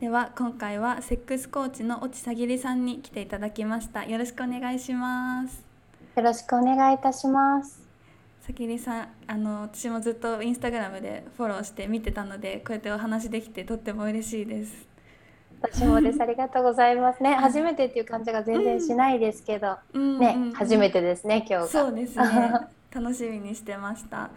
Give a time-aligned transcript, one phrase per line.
[0.00, 4.02] では今回はセックスコーチの越智さぎりさんに来ていただきました。
[4.06, 5.62] よろしくお願いします。
[6.16, 7.82] よろしくお願いいたします。
[8.40, 14.88] さぎりさんあの私もずっとインスタグラムでフォローして見てたのでこうやってお話できてとっても嬉しいです。
[15.60, 16.22] 私もです。
[16.22, 17.22] ありがとうございます。
[17.22, 20.42] ね初めてっていう感じが全然しないですけど、うん、ね、うん。
[20.44, 22.24] うん、初めてですね今日そうですね
[22.92, 24.30] 楽しみにしてました。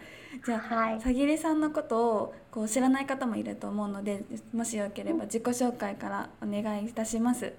[0.44, 7.52] じゃあ、はい、さぎりさんのことをこう知らない方もいると思うのでもしよければ自己紹介からお願いいたします。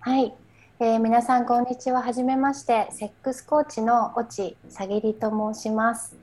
[0.00, 0.34] はい、
[0.80, 2.02] えー、皆さんこんにちは。
[2.02, 2.88] はじめまして。
[2.90, 6.16] セックスコーチの越智さぎりと申します。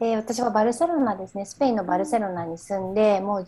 [0.00, 1.44] えー、私はバルセロナですね。
[1.44, 3.44] スペインのバルセロナに住んでもう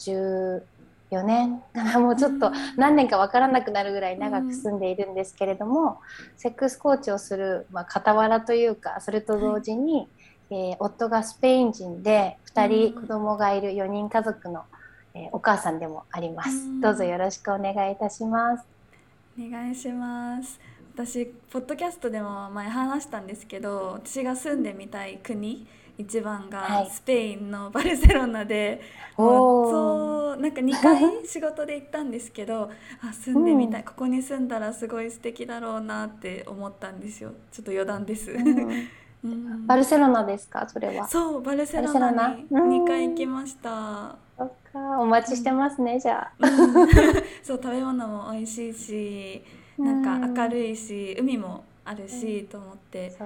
[1.10, 1.62] 14年
[2.00, 5.98] もうちょっと何年か分からなくなるぐらい長く住んでいるんですけれども、
[6.36, 10.08] セックスコーチをする、まあ、傍らというかそれと同時に、
[10.50, 14.64] えー、夫がスペイン人で2人子供がいる4人家族の、
[15.14, 16.80] えー、お母さんでもあります。
[16.80, 18.66] どうぞよろしくお願いいたします。
[19.38, 20.60] お願いします。
[20.94, 25.64] 私ポッドキャストでも前話したんですけど私が住んでみたい国
[25.98, 28.80] 一番がスペインのバルセロナで、
[29.16, 32.70] はい、そうなんか2回仕事で行ったんですけど
[33.02, 37.32] あ住んでみたい、うん、ここに住んだらすごい素敵だろうなって思ったんですよ。
[37.50, 38.30] ちょっと余談です。
[38.30, 38.88] うん。
[39.24, 40.68] うん、バルセロナですか？
[40.68, 41.08] それは。
[41.08, 44.14] そうバルセロナに2回行きました、
[44.72, 46.46] お待ちしてますね、じゃあ、
[47.42, 49.42] そう食べ物も美味しいし
[49.76, 53.24] なんか明るいし海もあるし、と思ってそ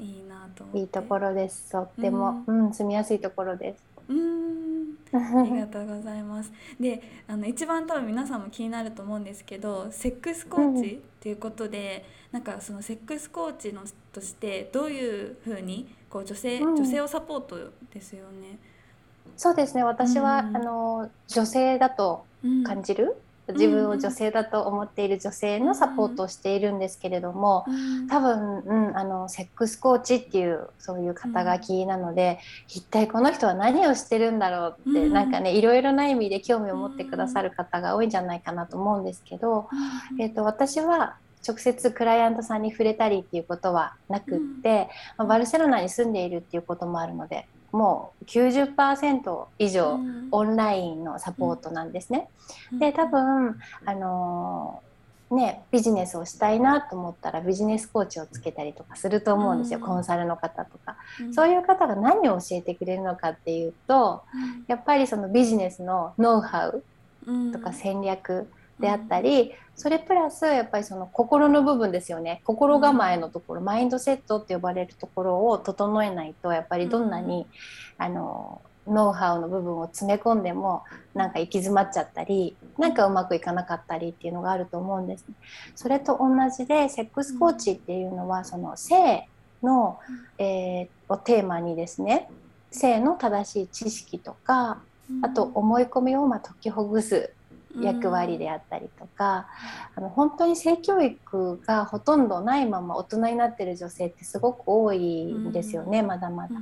[0.00, 0.02] う。
[0.02, 0.80] いいなと思って。
[0.80, 3.84] いいところですとっても、うん、住みやすいところです。
[4.08, 4.96] うん。
[5.12, 6.52] ありがとうございます。
[6.80, 17.56] であの一番多分皆さんも気になると思うんですけどセックスコーチっていうことで、なんかそのセックスコーチのとしてどういうふうにこう女性、女性をサポート
[17.92, 18.58] ですよね。
[19.36, 19.84] そうですね。
[19.84, 22.24] 私は、うん、あの女性だと
[22.64, 23.14] 感じる、うん、
[23.52, 39.68] 自分を女性だと思っている女性のサポートをしているんですけれども、うん、多分、うん、あのセックスコーチっていうそういう肩書きなので、一体この人は何をしてるんだろうって、うん、なんかねいろいろな意味で興味を持ってくださる方が多いんじゃないかなと思うんですけど、
[40.20, 49.98] えーと私は直接クライアントさんに触れたりっていうことはなくって、まあ、バルセロナに住んでいるっていうこともあるのでもう90%以上
[50.30, 52.28] オンラインのサポートなんですね。
[52.72, 60.96] で多分あのー、ね、ビジネスをしたいなと思ったらビジネスコーチをつけたりとかすると思うんですよ、コンサルの方とか、
[61.34, 64.22] そういう方が何を教えてくれるのかっていうと、
[64.66, 66.82] やっぱりそのビジネスのノウハウ
[67.52, 68.48] とか戦略
[68.80, 72.40] であったり、それプラスやっぱりその心の部分ですよね。
[72.44, 77.46] 心構えのところ、マインドセットって呼ばれるところを整えないとやっぱりどんなに、
[77.96, 80.82] あのノウハウの部分を詰め込んでも
[81.14, 85.34] なんか行き詰まっちゃったりなんかうまくいかなかったりっていうのがあると思うんです、ね、
[85.76, 89.28] それと同じでセックスコーチっていうのはその性
[89.62, 89.98] の、
[90.38, 92.30] えー、をテーマにですね
[92.70, 94.78] 性の正しい知識とか
[95.22, 97.32] あと思い込みをま解きほぐす
[97.76, 99.46] 役割であったりとか、
[99.96, 106.54] うん、あの本当に性教育がほとんどないまま大人になってる女性ってすごく多いんですよね、うん、まだまだ、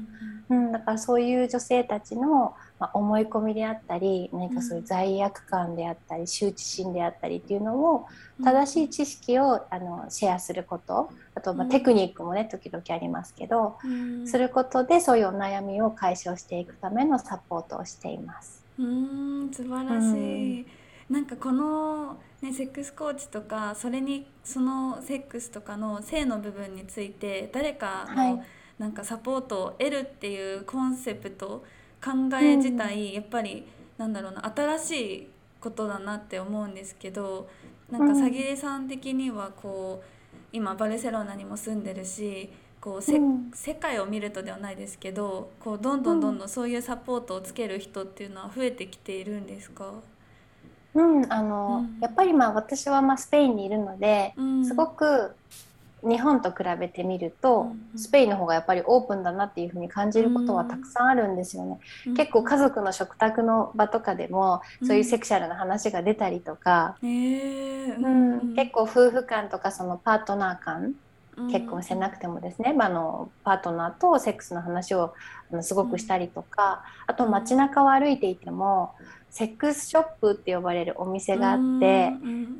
[0.50, 8.06] うん、だからそういう女性たちの、まあ、思い込みであったり何かそういう罪悪感であったり羞恥心であったりっていうのを
[8.43, 13.78] 正しい知識をあのシェアすることあと、まあ、テクニックもね時々ありますけど、
[14.27, 18.62] することでそういうお悩みを解消していくためのサポートをしています。
[18.78, 20.66] うん素晴らしい、
[21.11, 28.43] なんかこの、ね、セックスコーチとかそれにそのセックスとかの性の部分について誰かの
[28.78, 31.65] なんかサポートを得るっていうコンセプト
[32.05, 33.66] 考え自体、やっぱり
[33.99, 35.28] なんだろうな新しい
[35.61, 37.49] ことだなって思うんですけど
[37.91, 42.50] なんかさぎれさん的にはこう今バルセロナにも住んでるし
[42.81, 46.49] こうせ、うん、世界を見るとではないですけどこうどんどんどんどん。
[46.49, 49.93] そういうサポートをつける人っていうのは増えてきているんですか、
[50.97, 51.33] うん。
[51.33, 55.34] あの、うん、やっぱりまあ私はまあスペインにいるので、うん、すごく
[56.03, 61.78] 日本と比べてみると、うん、スペインの方がやっぱりオープンだなっていうふうに感じることはたくさんあるんですよね。
[62.16, 68.54] 結構家族の食卓の場とかでも、そういうセクシャルな話が出たりとか、うん。
[68.54, 70.95] 結構夫婦間とかそのパートナー間
[71.50, 75.15] 結婚してなくてもですね、まあ、のパートナーとセックスの話を
[75.53, 78.94] あのすごくしたりとか、あと街中を歩いていても
[79.30, 82.10] セックスショップって呼ばれるお店があって、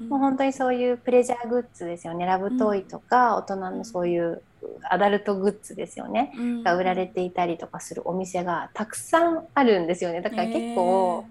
[0.09, 2.27] もう本当にそういうプレジャーグッズですよね。
[2.27, 4.43] ラブトイとか、大人のそういう
[4.91, 6.33] アダルトグッズですよね、
[6.65, 10.21] が売られていたりとかするお店がたくさんあるんですよね。
[10.21, 11.25] だから結構、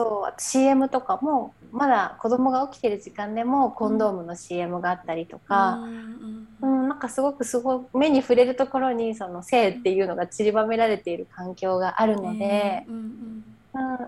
[0.00, 13.44] そう CM とかもまだ子供が起きてる時間でもコンドームの CM があったりとか、うん、うん、なんかすごくすご目に触れるところにその性っていうのが散りばめられている環境があるので、うん、うん、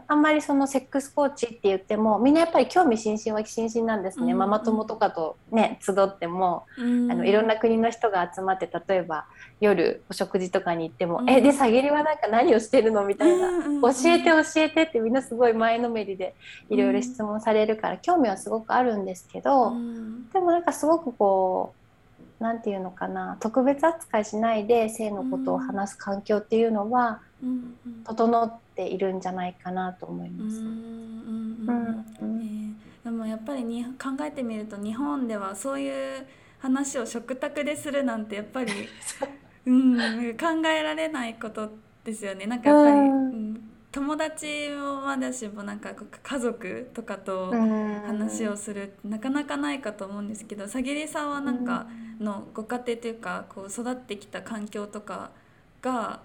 [0.06, 9.26] あんまりそのセックスコーチって言ってもみんなやっぱり興味津々は津々なんですね、うんうん、ママ友とかとね集っても、うん、あのいろんな国の人が集まって例えば
[9.60, 16.34] 夜お食事とかに行っても「うん、えでさぎりはなんか何をしてるの?」みたいな、うんうんうん、教えて教えてってみんなすごい前のめりで
[16.68, 19.72] いろいろ質問されるから、興味はすごくあるんですけど、
[20.32, 21.82] でもなんかすごくこう
[22.42, 27.20] 何て言うのかな特別扱いしないで性のことを話す環境っていうのは、
[28.04, 30.62] 整っているんじゃないかなと思います。
[33.04, 36.26] でもやっぱりに考えてみると日本ではそういう
[36.60, 38.72] 話を食卓でするなんてやっぱり、
[39.66, 39.96] うん、
[40.36, 41.70] 考えられないこと
[42.04, 42.46] ですよね。
[42.46, 47.52] なんかやっぱり、うん、友達もまだしもなんか家族とかと
[48.06, 51.86] 話をするなかなかないかと思うんですけどさぎりさんはなんか
[52.18, 55.30] のご家庭というかこう育ってきた環境とか
[55.82, 56.20] が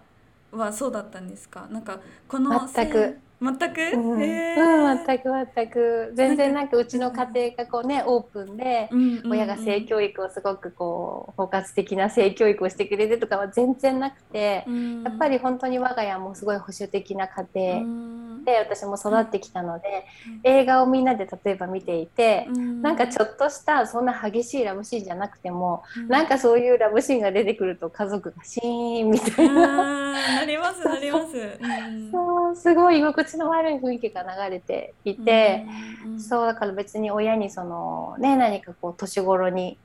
[0.51, 1.67] はそうだったんですか？
[1.71, 3.17] なんかこの全く。
[3.39, 6.11] 全く、うん、うん、全く全く。
[6.15, 8.89] 全然なんかうちの家庭がこうねオープンで、
[9.29, 18.27] 親が性教育をすごくこう包括的な性教育をしてくれるとかは全然なくて、うん、やっぱり本当に我が家もすごい保守的な家庭。
[18.47, 20.05] で私も育ってきたので、
[20.43, 30.13] 映画をみんなで例えば見ていて、うん、なんかちょっとしたそんな激しいラブシーンじゃなくても、うん、なんかそういうラブシーンが出てくると家族がシーンみたいな。
[30.13, 31.33] なりますなります。
[32.11, 35.65] そうすごい居心地の悪い雰囲気が流れていて、
[36.05, 39.77] うん、そうだから別に親にそのね何かこう年頃に、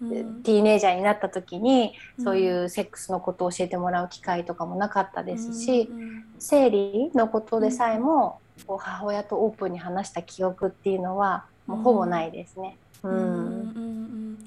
[0.00, 5.90] うん、ティーネイジャーになった時に、そういうセックスのことを教えてもらう機会とかもなかったですし、
[6.38, 12.76] 生理のことでさえも、こう母親とオープンに話した記憶っていうのはもうほぼないですね。
[13.02, 14.38] うん、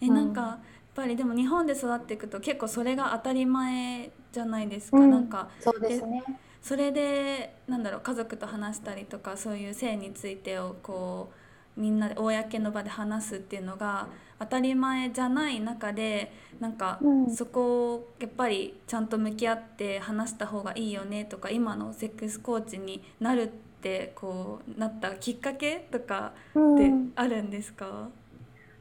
[0.00, 0.58] えなんか、やっ
[0.94, 6.24] ぱりでも日本で育っていくと結構それが当たり前じゃないですか、うん、なんかそうですね
[6.66, 11.30] それでなんだろう家族と話したりとかそういう性についてをこ
[11.76, 14.08] うみんなで公の場で話すっていうのが
[14.40, 16.98] 当たり前じゃない中でなんか
[17.32, 23.46] そこをやっぱりちゃんと向き合って話した方がいいよねとか今のセックスコーチになるっ
[23.80, 28.25] てこうなったきっかけとかってあるんですか、うん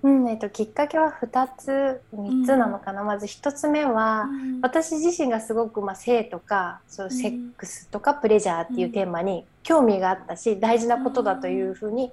[0.05, 12.11] うんえっと、きっかけは2つ3つなのかな、うん、まず1つ目は、うん、私自身がすごく、まあ、性とかそうセックスとかプレジャーっていうテーマに興味があったし大事なことだというふうに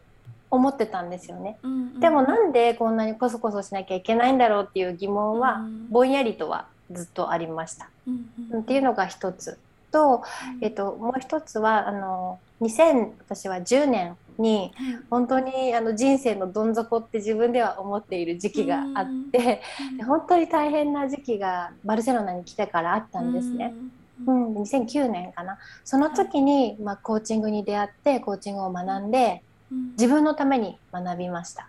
[0.51, 5.61] 思ってたんですよね、うん、でもなんでこんなにコソコソしなきゃいけないんだろうっていう疑問は
[5.91, 7.89] ぼんやりとはずっとありました。
[8.59, 9.59] っていうのが1つ
[9.91, 10.23] と、
[10.61, 14.73] えっと、もう1つはあの2000私は10年に
[15.11, 19.61] 本当にあの人生のどん底って自分では思っている時期があって、
[20.07, 23.75] 本当に大変な時期がバルセロナに来てからあったんですね。
[24.27, 25.59] うん、2009年かな。
[25.85, 29.43] その時に、まあ、コーチングに出会ってコーチングを学んで
[29.99, 31.69] 自分のために学びました。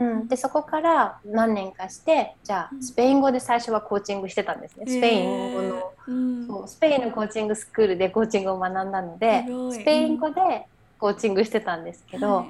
[0.00, 4.86] うん、でそこから何年かしてじゃあスペイン語で最初はコーチングしてたんですね。
[4.86, 6.68] スペイン語の、うん、そう。
[6.68, 10.66] スペインのコーチングスクールでコーチングを学んだのでスペイン語で
[10.98, 12.46] コーチングしてたんですけど、はい、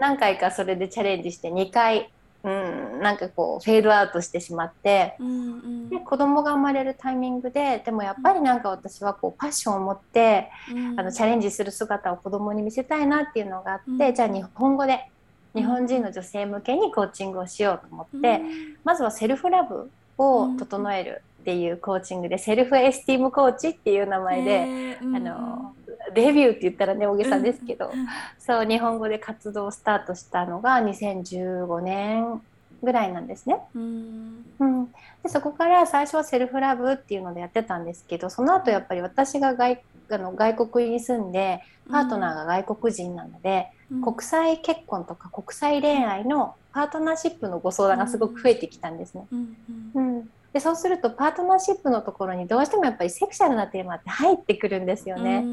[0.00, 2.10] 何回かそれでチャレンジして2回、
[2.42, 15.10] うん、なんかこうフェードアウトしてしまって、うんうん、で子供が生まれるタイミングででもやっぱりなんか私はこうパッションを持って、うん、あのチャレンジする姿を子供に見せたいなっていうのがあって、うん、じゃあ日本語で
[15.54, 18.40] 日本人の女性向けにコーチングをしようと思って、
[18.84, 25.74] まずはセルフラブを整えるっていうコーチングで、セルフエスティームコーチっていう名前で、あの
[26.14, 27.92] デビューって言ったらね大げさですけど、
[28.38, 32.40] そう日本語で活動をスタートしたのが2015年
[32.82, 33.60] ぐらいなんですね。
[33.74, 34.86] うん、うん、
[35.22, 49.26] でそこから最初はセルフラブっていうのでやってたんですけどその後やっぱり私が外あの外国に住んでパートナーが外国人なので、うん、国際結婚とか国際恋愛のパートナーシップのご相談がすごく増えてきたんですね。
[49.32, 49.56] うん、
[49.94, 50.30] うん。
[50.52, 55.44] でそうするとパートナーシップのところにどうしてもやっぱりセクシャルなテーマって入ってくるんですよね。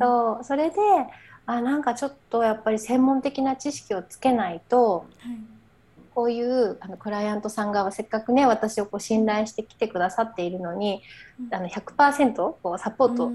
[0.00, 0.44] そう。
[0.44, 0.76] それで
[1.46, 5.53] あなんかちょっとやっぱり専門的な知識をつけないと、はい、
[6.14, 11.02] こういうあのクライアントさんがせっかくね私をこう信頼してきてくださっているのに、
[11.40, 13.30] うん、あの100%こうサポート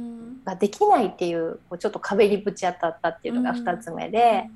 [0.45, 4.49] ができないっていうこうちょっと壁にぶち当たったっていうのが2つ目で,、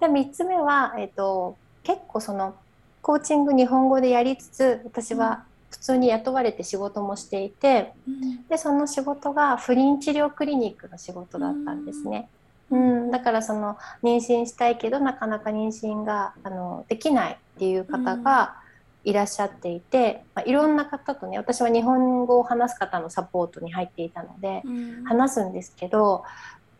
[0.00, 1.56] で3つ目は、えーと
[1.88, 2.54] 結構その
[3.00, 12.28] コーチング日本語でやりつつ私は普通に雇われて仕事もしていて、うん、でその仕事が不妊治療クリニックの仕事だったんですね。
[12.70, 18.56] うん、だからその妊娠したいけどなかなか妊娠があのできないっていう方が
[19.04, 24.62] いらっしゃっていて、まあ、いろんな方とね私は日本語を話す方のサポートに入っていたので、
[25.04, 26.24] 話すんですけど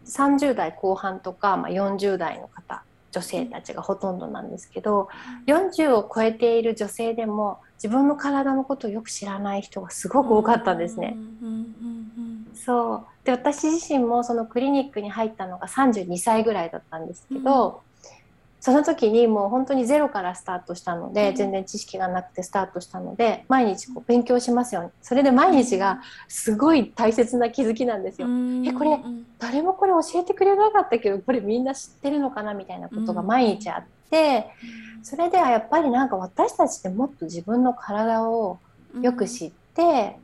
[0.05, 2.83] 30代後半とか、まあ、40代の方
[3.19, 5.09] 女性たちがほとんどなんですけど、
[5.47, 11.17] 40を超えている女性でも自分の体のことをよく知らない人がすごく多かったんですね。
[12.55, 13.07] そう。
[13.25, 17.83] で私自身もそのクリニックに入ったのが32歳ぐらいだったんですけど、
[18.61, 28.27] その時にもう本当にゼロからスタートしたので、うん、全然知識がなくてスタートしたので毎日こう勉強しますよねそれで毎日がすごい大切な気づきなんですよ。
[28.27, 28.99] うん、えこれ
[29.39, 34.51] 誰もこれ教えてくれなかったけどこれみんな知ってるのかなみたいなことが毎日あって、
[34.99, 38.59] うん、それではやっぱりなんか私たちってもっと自分の体を
[39.01, 40.17] よく知って、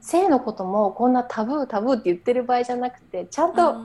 [0.00, 3.84] 性のこともこんなタブータブーって言ってる場合じゃなくてちゃんと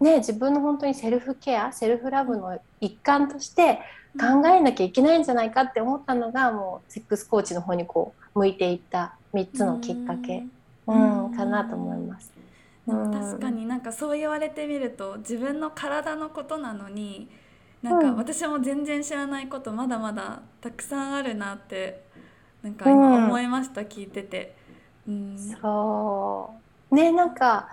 [0.00, 3.80] ね、自分の本当にセルフケアセルフラブの一環として
[4.18, 10.44] 考えなきゃいけないんじゃないかって思ったのが、もうセックスコーチの方にこう向いていった3つのきっかけ、
[10.86, 12.32] うん、うん、かなと思います。
[12.86, 17.28] 確かになんかそう言われてみると自分の体のことなのに
[17.82, 22.04] なんか私も全然知らないことまだまだたくさんあるなって
[22.62, 24.54] なんか今思いました、うん、聞いてて。
[25.08, 26.54] うん、そ
[26.90, 26.94] う。
[26.94, 27.68] ねなんか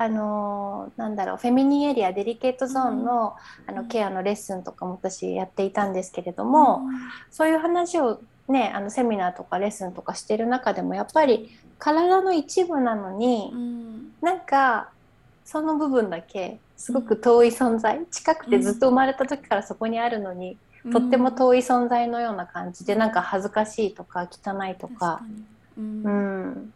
[0.00, 3.34] あのなんだろうフェミニンエリアデリケートゾーンの,、
[3.66, 6.82] あのケアのレッスンとかも私やっていたんですけれども、
[7.30, 14.90] そういう話をねあのセミナーとかレッスンとかしてる中でもやっぱり体の一部なのに、うん、なんか
[15.44, 20.56] その部分だけすごく遠い存在、近くてずっと生まれた時からそこにあるのに、
[20.92, 25.22] とっても遠い存在のような感じでなんか恥ずかしいとか汚いとか。
[25.76, 26.72] うん、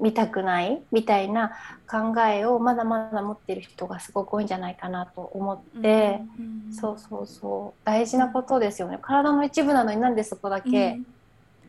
[0.00, 1.52] 見たくないみたいな
[1.88, 7.80] 考えをまだまだ持ってる人がすごく多いんじゃないかなと思って、うんうん、そうそうそう。
[7.84, 8.98] 大事なことですよね。
[9.00, 11.06] 体の一部なのになんでそこだけ、うん、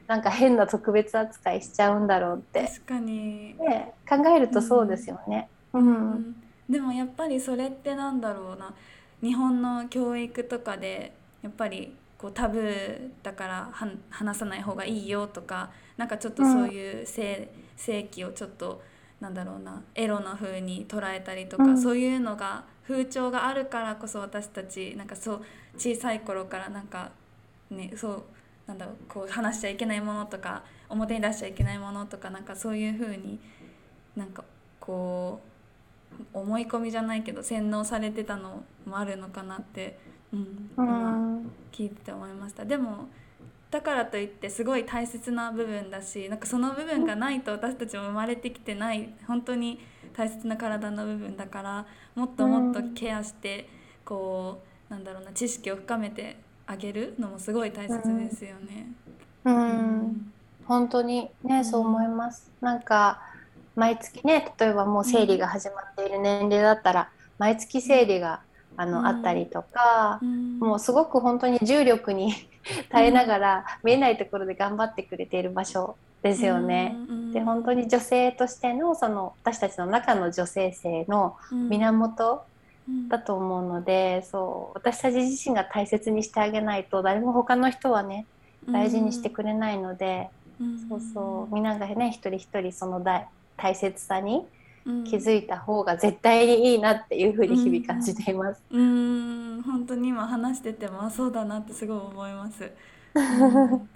[0.08, 2.67] なんか変な特別扱いしちゃうんだろうって。
[2.67, 5.48] 確かに、ね、考えるとそうですよね。
[5.74, 6.36] うん、うん、
[6.70, 8.74] でもやっぱりそれってなんだろうな。
[9.22, 13.70] 日本の教育とかでやっぱりこうタブーだから
[14.10, 18.82] 話さない方がいいよとかなんかちょっとそういう性,、性器をちょっと
[19.20, 25.42] なんだろうなエロな風に捉えたりとか、うん、そういうのが風潮があるからこそ私たちなんかそう
[25.78, 27.12] 小さい頃からなんか
[27.70, 28.24] ねそう
[28.68, 33.40] なんだろうこう話しちゃいけないものとか表に出しちゃいけないものとかなんかそういう風に
[34.16, 34.44] なんか
[34.80, 35.56] こう
[36.34, 39.98] 思い込みじゃないけど洗脳されてたのもあるのかなって、
[40.34, 41.41] うん、今
[41.72, 42.65] 聞いてて思いました。
[42.65, 43.08] でも
[43.72, 49.79] だからといってすごい大切な部分だしなんかその部分がないと私たちも生まれてきてない本当に
[50.15, 53.67] 大切な体の部分だからもっともっとケアして
[54.05, 58.88] こうなんだろうな知識を深めてあげるのもすごい大切ですよね。
[59.44, 59.60] うん、う
[60.08, 60.32] ん、
[60.65, 62.50] 本当にねそう思います。
[62.62, 63.22] なんか
[63.75, 68.41] 毎月ね例えばもう生理が始まっている年齢だったら毎月生理が
[68.77, 70.20] あの、あったりとか、
[70.60, 72.34] もうすごく本当に重力に
[72.89, 76.96] 耐えながら見えないところで頑張ってくれている場所ですよね。
[77.34, 82.46] で本当に女性としてのその私たちの中の女性性の源
[83.08, 88.25] だと思うので、そう私たち自身が大切にしてあげないと誰も他の人はね
[88.70, 90.29] 大事にしてくれないので、
[90.89, 93.27] そうそうみんながね一人一人その大
[93.58, 94.46] 大切さに
[94.86, 98.62] 気づいた方が絶対にいいなっていうふうに日々感じています。
[98.70, 99.62] うん、ん。
[99.63, 102.72] 本当に今話しててもそうだなってすごい思います。
[103.15, 103.89] うん。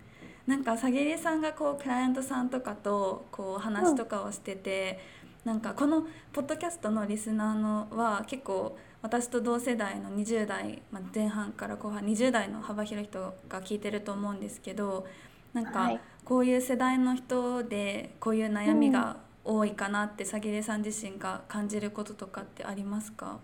[0.48, 5.00] なんかさぎりさんがこうクライアントさんとかとこう話とかをしてて、
[5.46, 15.06] うん、なんかこのポッドキャストのリスナーのは結構私と同世代の20代、まあ、前半から後半20代の幅広い人が聞いてると思うんですけど
[15.54, 15.92] なんか
[16.26, 19.18] こういう世代の人でこういう悩みが
[19.50, 23.40] 多いかなってさぎれさん自身が感じることとかってありますか？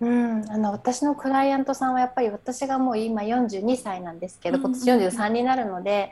[0.00, 6.10] うん、あの私のクライアントさんはやっぱり私がもう今42歳なんですけど、今年43になるので、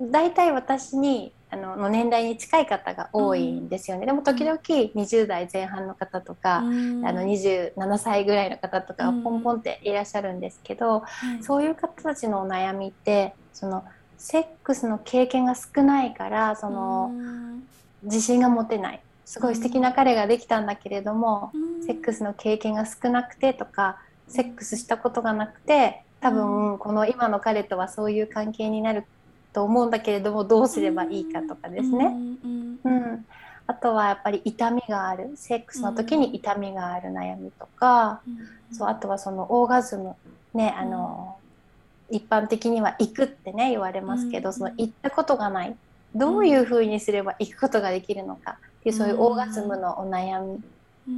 [0.00, 11.04] 大体私にあのの年代に近い方が多いんですよね、うん、でも時々20代前半の方とか、うん、あの27歳ぐらいの方とかポンポンっていらっしゃるんですけど、
[11.36, 13.84] うん、そういう方たちのお悩みってその
[14.18, 17.12] セックスの経験が少ないからその、
[18.02, 19.00] 自信が持てない。
[19.24, 23.98] すごい素敵な彼ができたんだけれども、うん、セックスの経験が少なくてとか
[24.28, 29.04] セックスしたことがなくて多分この今の彼とはそういう関係になる
[29.52, 32.06] と思うんだけれどもどうすればいいかとかですね。
[32.06, 33.26] うん、うん、
[33.66, 35.32] あとはやっぱり痛みがある。
[35.34, 40.14] セックスの時に痛みがある悩みとか、うん、そうあとはそのオーガズム。
[40.54, 41.36] ねあの、
[42.10, 45.76] 一般的には行くってね言われますけど、その行ったことがない
[46.18, 48.58] どういうふうにすれば行くことができるのか。
[48.80, 50.54] っていうそういうオーガズムのお悩み。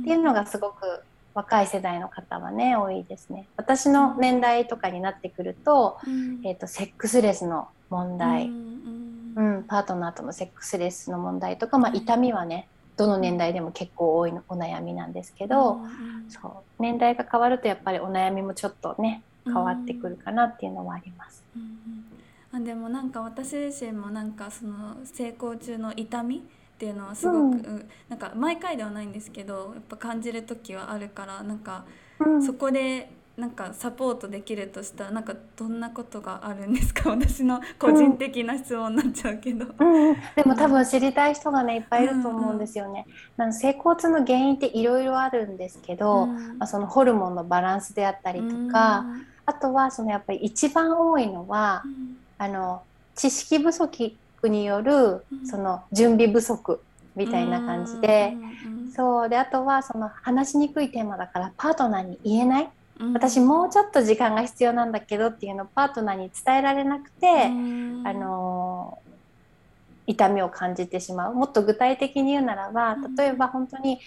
[0.00, 1.02] っていうのがすごく
[1.34, 3.46] 若い世代の方はね多いですね。
[3.56, 5.98] 私の年代とかになってくると,、
[6.44, 15.80] えーと、セックスレスの問題、うん、うん、パートナーとのセックスレスの問題とか、まあ、痛みはねどの年代でも結構多いお悩みなんですけど、
[16.28, 16.82] そう。
[16.82, 21.44] 年代が変わるとやっぱりお悩みもちょっとね変わってくるかなっていうのはあります。
[21.56, 21.68] うんうん、
[22.52, 26.40] あでもなんか私自身もなんかその成功中の痛みっ
[26.78, 31.84] ていうのはすごく、うん、なんか毎回ではないんですけどやっぱ感じる時はあるからなんか、
[32.44, 37.10] そこでなんかサポートできるとしたらなんかどんなことがあるんですか？
[37.14, 40.08] 私の個人的な質問になっちゃうけど、うん。
[40.10, 43.06] うん、でも多分知りたい人がねいっぱいいると思うんですよね。
[43.38, 43.46] うん。
[43.46, 49.04] うん、性交痛の原因っていろいろあるんですけど、うん、まあ、そのホルモンのバランスであったりとか、
[49.46, 51.84] あとはそのやっぱり一番多いのは、
[52.38, 52.82] あの
[53.14, 56.80] 知識不足によるその準備不足
[57.16, 58.34] みたいな感じで、
[58.94, 59.28] そう。
[59.28, 62.68] であとはその話しにくいテーマだからパートナーに言えない、
[63.12, 67.48] 私もうちょっと時間が必要なんだけどっていうのをパートナーに伝えられなくて、あ
[68.12, 68.98] の
[70.06, 71.34] 痛みを感じてしまう。
[71.34, 73.98] もっと具体的に言うならば例えば本当に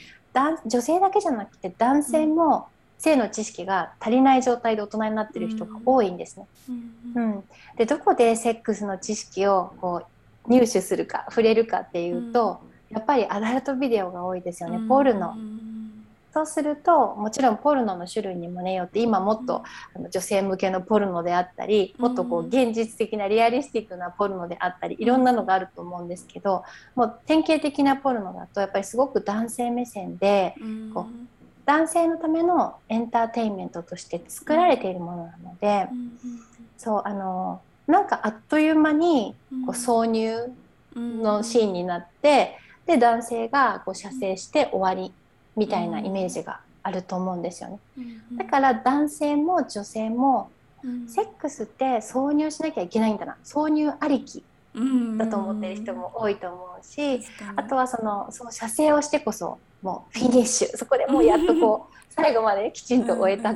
[0.65, 2.69] 女性だけじゃなくて男性も
[3.01, 6.45] 性の知識が足りない状態で大人になってる人が多いんですね。
[7.15, 7.43] うん、うん、
[7.75, 10.03] でどこでセックスの知識をこ
[10.47, 15.35] う入手するか触れるかっていうと、やっぱりアダルトビデオが多いですよね、ポルノ。
[16.31, 19.63] そうするともちろんポルノの種類にもねよって今もっと、
[19.95, 26.63] あの女性向けのポルノであったりもっとこう現実的なリアリスティックなポルノであったりいろんなのがあると思うんですけど
[26.95, 30.53] もう典型的なポルノだとやっぱりすごく男性目線で
[30.93, 31.40] こう
[31.71, 35.87] 男性のためのエンターテインメントとして作られているものなので、
[36.77, 39.33] そうあのなんかあっという間に
[39.65, 40.51] こう挿入
[40.97, 45.13] のシーンになって、で男性がこう射精して終わり
[45.55, 47.79] みたいなイメージがあると思うんですよね。
[48.37, 50.51] だから男性も女性も
[51.07, 53.37] セックスって挿入しなきゃいけないんだな。
[53.45, 54.43] 挿入ありき
[55.17, 57.21] だと思ってる人も多いと思うし、
[57.55, 60.67] あとはそのその射精をしてこそもうフィニッシュ。
[60.77, 63.55] そこでもうやっとこう最後まできちんと終えた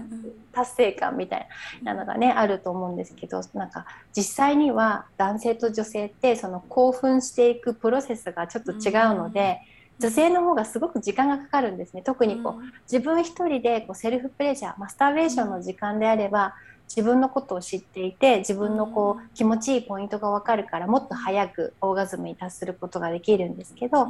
[0.52, 1.48] 達成感みたい
[1.84, 9.62] なのがねあると思うんですけどなんか実際には男性と女性ってその興奮していくプロセスがちょっと違うので。
[9.98, 12.02] 女性の方がすごく時間がかかるんですね。
[12.02, 16.54] 特にこう自分一人でこうセルフプレジャーマスターベーションの時間であれば
[16.88, 24.08] 自分のことを知っていて自分のこう気持ちいいポイントが分かるからもっと早くオーガズムに達することができるんですけど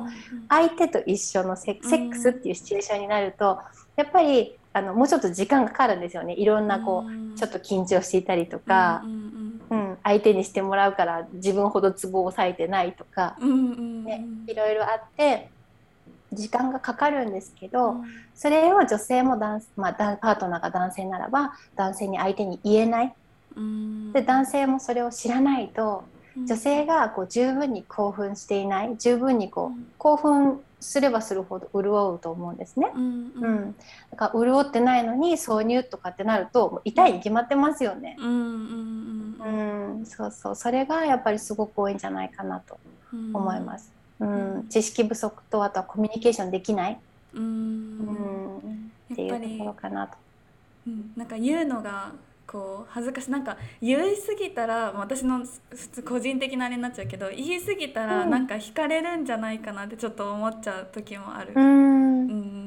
[0.49, 3.59] 相手と一緒のセックスっていうシチュエーションになると
[3.95, 6.33] やっぱりあのもうちょっと時間がかかるんですよね。
[6.33, 9.03] いろんなこうちょっと緊張していたりとか、
[9.69, 15.49] うん、相手にしてもらうから自分ほどツボを押さえてないとか、ね、いろいろあって
[16.35, 18.03] 時間がかかるんですけど、うん、
[18.35, 23.13] それを女性も男、まあ、パートナーが男性ならば男性に相手に言えない、
[23.55, 26.03] うん、で男性もそれを知らないと
[26.37, 32.91] 女性がこう十分に興奮していない十分にこう、興奮すればするほど潤うと思うんですね。
[32.93, 33.75] うん、うん、
[34.11, 38.17] だから潤ってないのに挿入とかってなると痛いに決まってますよね。
[38.19, 40.55] うん、うん、そうそう。
[40.55, 42.77] それがやっぱりすごく多いんじゃないかなと
[43.33, 43.91] 思います。
[44.19, 46.97] うん、知識不足とあとはコミュニケーションできない、
[47.33, 50.17] うん、うん、っていうところかなと。
[50.87, 52.11] うん、なんか言うのが
[52.47, 53.31] こう恥ずかしい。
[53.31, 61.53] なんか言い過ぎたら私の普通個人的なあれになっちゃうけど言い過ぎたらなんか惹かれるんじゃないかなってちょっと思っちゃう時もある。
[61.55, 61.67] うん、う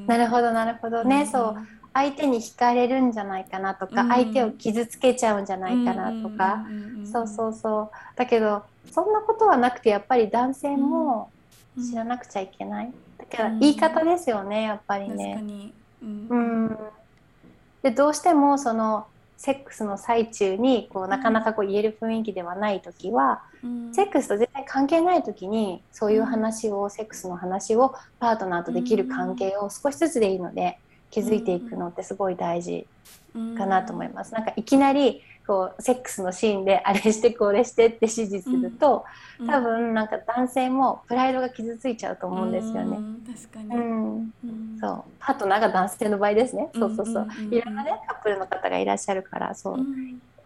[0.03, 1.57] ん、なるほどなるほどね、うん、そう。
[1.91, 6.65] 相手に惹かれるんじゃないかなとか、うん、相手を傷つけちゃうんじゃないかなとか、
[7.11, 7.89] そうそうそう。
[8.15, 11.31] だけどそんなことはなくてやっぱり男性も
[11.79, 15.43] 知らなくちゃいけない、だから言い方ですよねやっぱりね。
[16.01, 16.77] うん、うん、
[17.81, 30.77] でどうしてもそのセックスの最中にこうなかなかこう言える雰囲気ではない時は、うん、セックスと絶対関係ない時にそういう話を、うん、セックスの話をパートナーとできる関係を少しずつでいいので
[31.09, 32.85] 築いていくのってすごい大事
[33.57, 34.33] かなと思います。
[34.33, 39.03] なんかいきなりこうセックスのシーンであれしてこれしてって指示すると、
[39.39, 42.99] うん、多分なんか男性もプライドが傷ついちゃうと思うんですよね。
[43.25, 44.33] 確かに、うん
[44.79, 46.69] そうパートナーが男性の場合ですね。
[46.75, 47.27] そうそうそう。
[47.49, 49.79] いろんなねカップルの方がいらっしゃるからそう。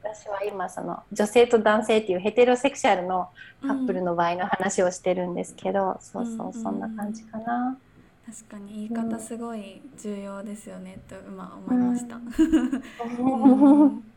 [0.02, 3.28] 私は今その女性と男性っていうヘテロセクシャルの
[3.62, 7.78] カップルの場合の話をしてるんですけど、うん、そうそうそんな感じかな。
[8.26, 12.16] 確かに言い方すごい重要ですよね、と今思いました。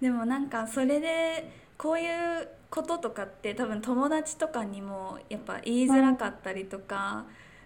[0.00, 7.24] でもなんかそれでこういうこととかって多分友達とかにもやっぱ言いづらかったりとか、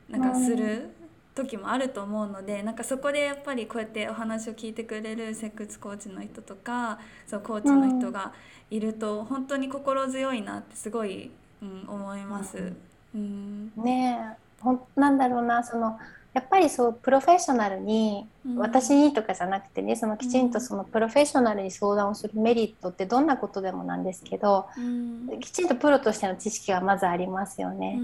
[0.09, 0.91] なんかする
[1.35, 8.33] 時もあると思うのでなんかそこでやっぱりこうやってお話を聞いてくれるセックスコーチの人とかそうコーチの人が
[8.71, 11.31] いると本当に心強いなってすごい、
[11.63, 12.73] うん、思います。
[13.15, 14.43] うん、ねえ。
[14.61, 15.99] ほんなんだろうなその
[16.35, 27.99] やっぱりそうプロフェッショナルに、うん、私にとかじゃなくてねそのきちんとそのプロフェッショナルに相談をするメリットってどんなことでもなんですけど、うん、きちんとプロとしての知識がまずありますよね。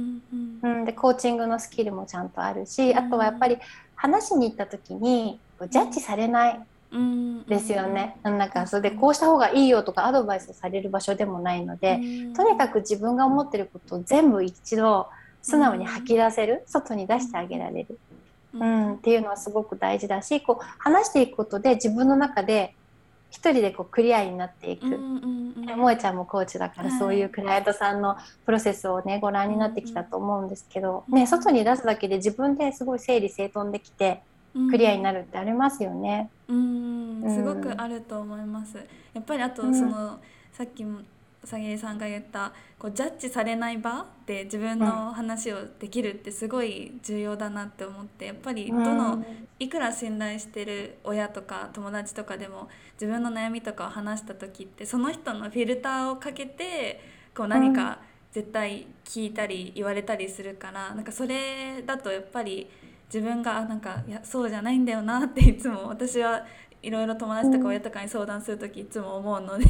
[0.62, 3.56] うん、でコーチングのスキルもちゃんとあるし、あとはやっぱり
[3.94, 6.60] 話しに行った時にジャッジされない。
[7.46, 12.00] ですよね、なんかそれでこうした方がいいよとかアドバイスをされる場所でもないので、
[12.34, 15.06] とにかく自分が思ってることを全部一度
[15.42, 17.98] 素直に吐き出せる、外に出してあげられる。
[18.54, 22.74] うん、っていうのはすごく大事だしこう話していくことで自分の中で
[23.30, 34.22] 一人でこうクリアになっていく、萌ちゃんもコーチだから、そういうクライアントさんのプロセスをねご覧になってきたと思うんですけど、ね、外に出すだけで自分ですごい整理整頓できて
[34.70, 36.30] クリアになるってありますよね。
[36.48, 38.78] うん、すごくあると思います。
[39.12, 40.18] やっぱりあとその、
[40.52, 41.00] さっきも
[41.48, 49.24] さぎさんが言ったこうジャッジされない場で自分の話をできるってすごい重要だなって思ってやっぱりどの
[49.58, 52.68] いくら信頼してる親とか友達とかでも
[53.00, 57.00] 自分の悩みとかを話した時ってその人のフィルターをかけて
[57.34, 62.68] こう何か絶対聞いたり言われたりするからなんかそれだとやっぱり
[63.06, 66.44] 自分がなんかいやそうじゃないんだよなっていつも私は
[66.82, 69.64] いろいろ友達とか親とかに相談する時いつも思うので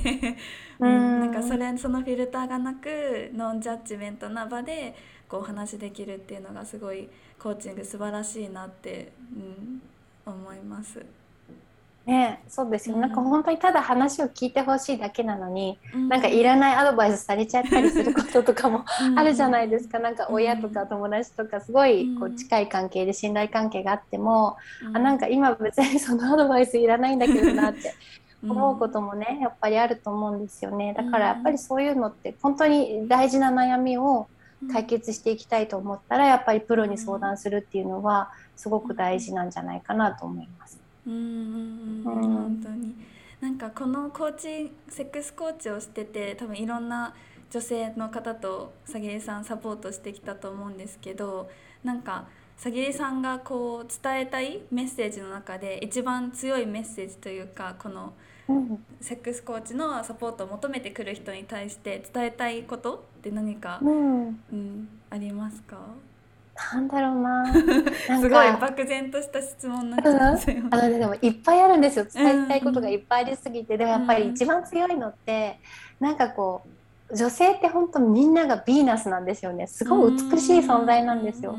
[0.79, 4.95] うん、なんかそれそのフィルターがなくノンジャッジメントな場で
[5.29, 11.05] こうお話できるっていうのがすごいコーチング素晴らしいなって、うん、思います。
[12.09, 27.95] ねそうですよ、うん、なんか本当にただ話を聞いてほしいだけなのに、うん、なんかいらないアドバイスされちゃったりすることとかもあるじゃないですか、うん、なんか親とか友達とかすごいこう近い関係で信頼関係があっても、うん、あなんか今別に そのアドバイスいらないんだけどなって
[28.43, 30.95] 思うこともねやっぱりあると思うんですよね。
[30.97, 34.29] だからやっぱりそういうのって本当に大事な悩みを
[34.73, 40.88] 解決していきたいと思ったらやっぱりプロに相談するっていうのはすごく大事なんじゃないかなと思います。
[41.09, 42.95] うんうんうん、本当に。
[43.41, 47.15] なんかこのコーチセックスコーチをしてて多分いろんな
[47.51, 51.49] 女性の方とさぎりさんサポートしてきたと思うんですけど
[51.85, 58.13] なんかさぎりさんがこう伝えたいメッセージの中で一番強いメッセージというかこの
[59.01, 65.79] セックスコーチのサポートを求めてくる人に対して伝えたいことって何か、うん、うん、ありますか？
[66.73, 67.47] なんだろうな。
[68.21, 70.57] すごい漠然とした質問になっちゃうんですよ。
[70.71, 72.07] あの、ね、でもいっぱいあるんですよ。
[72.13, 75.61] 伝えたいことがいっぱいありすぎて、でもやっぱり一番強いのって、
[76.01, 76.63] なんかこ
[77.11, 79.67] う女性って本当みんながヴィーナスなんですよね。
[79.67, 81.57] すごい美しい存在なんですよ。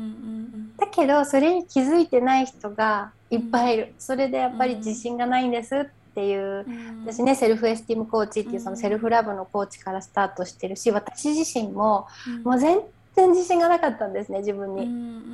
[0.76, 3.94] だけどそれに気づいてない人がいっぱいいる。
[3.98, 6.66] それでやっぱり自信がないんですっていう、
[7.04, 12.06] 私ねセルフエスティームコーチっていうそのセルフラブのコーチからスタートしてるし私自身も
[12.44, 12.80] もう全
[13.20, 14.86] 然自信がなかったんですね自分に、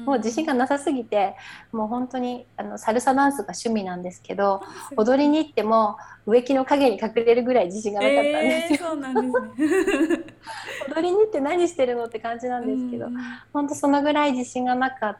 [0.04, 1.36] もう自信がなさすぎて
[1.72, 4.62] もう本当にあのサルサダンスが趣味なんですけど
[4.96, 5.96] 踊りに行っても
[6.26, 8.90] 植木の陰に隠れるぐらい自信がなかったんですよ、
[10.94, 13.08] 踊りに行って何してるのって感じなんですけど、
[13.52, 15.18] 本当そのぐらい自信がなか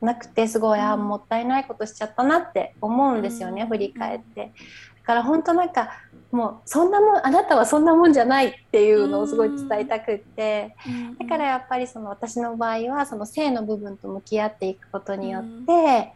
[0.00, 4.52] なくてすごい、あもったいないことしちゃったなって思うんですよね、振り返って。
[5.06, 5.90] だから本当なんか
[6.36, 10.76] もうそんなもんあなたはそんなもんじゃないっていうのをすごい伝えたくって、
[11.18, 16.12] だからやっぱりその私の場合はその性の部分と向き合っていくことによって、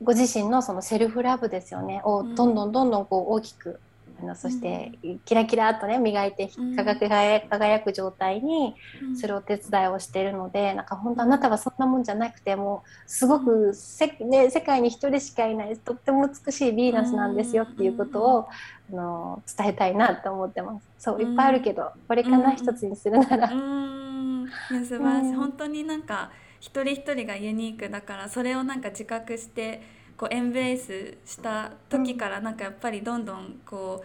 [0.00, 2.00] ご自身のそのセルフラブですよね。
[2.04, 3.80] をどんどんどんどんこう大きく
[4.20, 4.92] あのそして
[5.24, 8.74] キラキラとね磨いて輝輝く状態に
[9.16, 18.48] するお手伝いをしているのでなんか本当あなたはそんなもんじゃなくてもすごくせ、ね、世界に一人しかいないとっても美しいヴィーナスなんですよっていうことを
[18.92, 20.88] あの伝えたいなと思ってます。
[20.98, 23.48] そういっぱいあるけどこれかな一つにするなら。
[23.48, 25.34] 素晴らしい。
[25.34, 34.04] 本当になんか一人一人がユニークだからそれをなんか自覚してこうエンブレイスした時からなんかやっぱりどんどんこ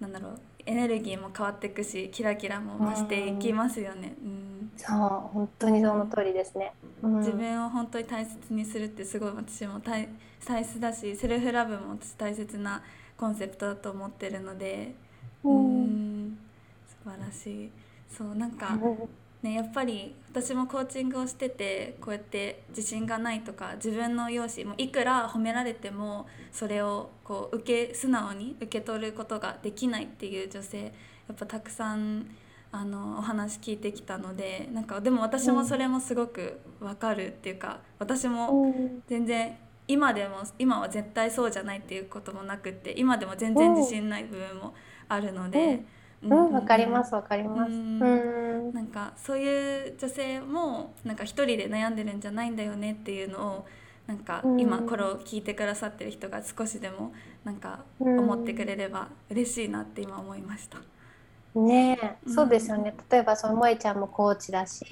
[0.00, 4.14] うなんだろうエネルギーも変わっていくしキラキラも増していきますよね。
[4.22, 4.98] うん、そう
[5.32, 10.08] 本当にその通りですね、うん、自分を本当に大切にするってすごい私も大
[10.44, 12.82] 大切だしセルフラブも私大切な
[13.16, 14.94] コンセプトだと思ってるので。
[15.44, 16.38] うん。
[16.86, 17.70] 素晴らしい。
[18.08, 18.78] そうなんか、
[19.42, 30.90] ね、やっぱり私もコーチングをしててこうやって自信がないとか自分の容姿もいくら褒められてもそれをこう受け素直に受け取ることができないっていう女性や
[31.32, 32.26] っぱたくさん
[32.70, 39.56] あのお話聞いてきたのでなんかでも私もそれもすごくわかるっていうか私も全然
[39.88, 44.74] 今でも今は絶対そうじゃないっていうこともなくって今でも全然自信ない部分も
[45.08, 45.82] あるので。
[46.22, 47.70] うんわ、かりますわかります。
[47.70, 53.66] うん、なんかそういう女性もなんか一人で悩んでるんじゃないんだよねっていうのを
[54.06, 57.12] なんか今これを聞いてくださってる人が少しでも
[57.44, 60.78] なんか思ってくれれば嬉しいなって今思いました。
[61.54, 62.94] ねえ、そうですよね。
[63.10, 64.84] 例えばその萌ちゃんもコーチだし、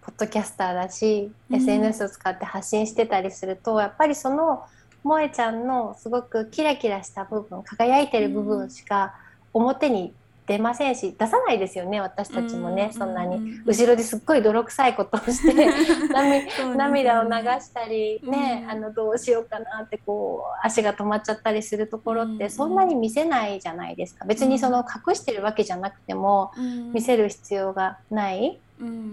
[0.00, 4.64] ポッドキャスターだし、SNS を使って発信してたりするとやっぱりその
[5.02, 9.14] 萌ちゃんのすごくキラキラした部分輝いてる部分しか
[9.52, 10.12] 表に
[10.48, 13.60] 出ませんし出さないですよね私たちもね、そんなに。
[13.66, 15.68] 後ろですっごい泥臭いことをして
[16.76, 17.30] 涙を流
[17.60, 24.24] したりね、あのどうしようかなってこう足が止まっちゃったりするところってそんなに見せないじゃないですか。
[24.24, 26.52] 別にその隠してるわけじゃなくても
[26.92, 28.58] 見せる必要がない。
[28.80, 29.12] うん、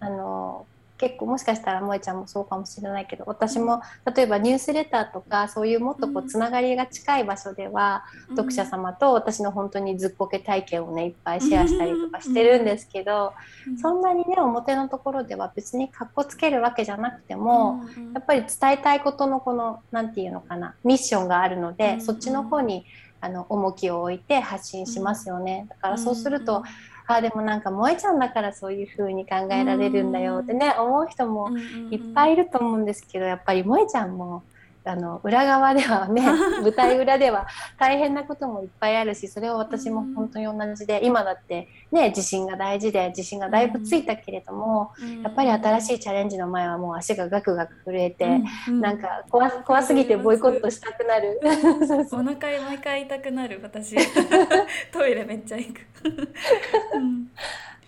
[0.00, 0.66] あの
[0.98, 3.82] 結構もしかしたら萌ちゃんもそうかもしれないけど私も
[4.14, 13.34] 例えばニュースレターとかそういうもっとこうつながりが近い場所では、うん、読者様と私の本当にずっこけ体験をねいっぱいシェアしたりとかしてるんですけど、
[13.68, 22.84] うん、そんなにね表のところでは別にかっこつけるわけじゃなくても、うん、やっぱり伝えたいことのこの何て言うのかなミッションがあるので、そっちの方に
[23.20, 25.66] あの重きを置いて発信しますよね。
[25.68, 26.62] だからそうすると、
[27.08, 31.50] あでもなんか萌えちゃんだからそういう風に考えられるんだよってね思う人も
[31.90, 34.42] いっぱいいると思うんですけどやっぱり萌えちゃんも
[34.86, 36.22] あの裏側ではね
[36.62, 37.46] 舞台裏では
[37.78, 51.40] 大変なこともいっぱいあるしそれは私も本当に同じで今だってね自信が大事で自信がだいぶついたけれどもやっぱり新しいチャレンジの前はもう足がガクガク震えてなんか怖怖すぎてボイコットしたくなる。
[52.12, 53.96] お腹毎回痛くなる私。
[54.92, 55.80] トイレめっちゃ行く。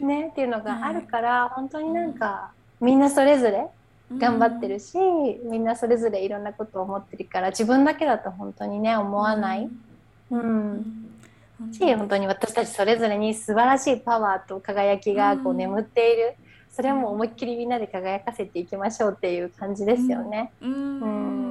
[0.04, 3.66] ねっていうのがあるから本当になんかみんなそれぞれ
[4.16, 9.68] 頑張ってるし、うん、みんなそれぞれいろんなことを思ってるから自分だけだと本当にね思わない。
[10.30, 11.08] うん、
[11.60, 16.36] うん、し本当に私たちそれぞれに素晴らしいパワーと輝きがこう眠っている、
[16.78, 20.52] それも思いっきりみんなで輝かせていきましょうっていう感じですよね。
[20.60, 21.06] うん、う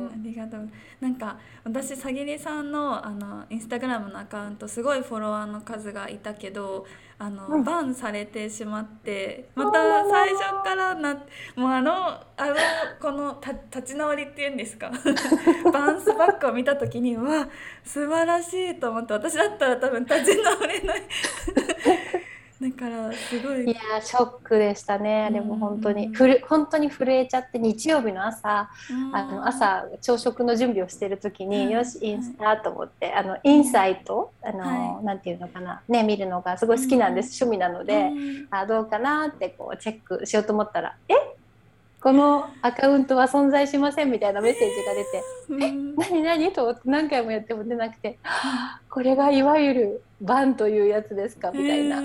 [0.06, 0.08] ん。
[0.08, 0.70] ありがとう。
[1.02, 6.86] なんか私さぎりさんのあのインスタグラムのアカウントすごいフォロワーの数がいたけど
[7.20, 11.13] あの、うん、バンされてしまってまた最初からな
[11.58, 12.56] もうあのあの
[13.02, 14.90] このた立ち直りっていうんですか？
[15.74, 17.50] バンスバックを見た時にわ
[17.84, 21.04] 素晴らしいと思って私だったら多分立ち直れない
[22.60, 23.65] だからすごい。
[23.65, 25.26] いやショックでしたね。
[25.26, 28.70] あれも本当に、ふる本当に震えちゃって日曜日の朝、
[29.13, 38.10] あの朝朝食の準備をしてる時に、よしインスタと思ってあのインサイトあの、はい、なんていうのかなね見るのがすごい好きなんです、趣味なので、
[38.50, 41.13] あどうかなってこうチェックしようと思ったらえ？
[42.00, 45.24] このアカウントは存在しませんみたいなメッセージが出て
[45.65, 45.72] 「え？
[46.12, 48.20] 何何?」と思って何回もやっても出なくて
[48.89, 52.01] 「これがいわゆるバンというやつですか」みたいな。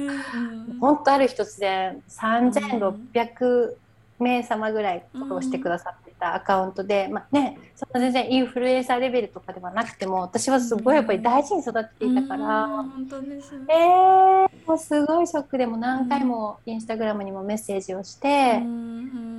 [0.80, 3.74] 本当ある日突然3600
[4.18, 18.62] 名様ぐらいフォローしてくださってたアカウントで、まあね、そんな全然インフルエンサーレベルとかではなくても私はすごいやっぱり大事に育てていたから、本当ですね、えー、もうすごいショックでも何回もインスタグラムにもメッセージをして、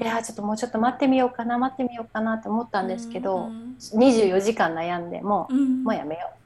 [0.01, 6.42] いやちょっともうちょっと待ってみようかな待ってみようかなと思ったんですけど、24時間悩んでもう、もうやめよう。